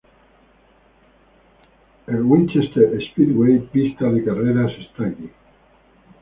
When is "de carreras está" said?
4.11-5.05